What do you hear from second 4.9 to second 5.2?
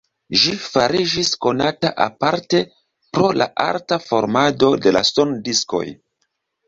la